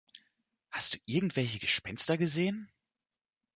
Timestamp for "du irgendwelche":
0.95-1.59